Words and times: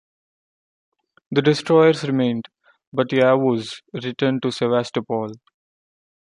The 1.29 1.43
destroyers 1.43 2.05
remained, 2.05 2.45
but 2.91 3.09
"Yavuz" 3.09 3.81
returned 3.93 4.41
to 4.41 4.51
Sevastopol. 4.51 5.33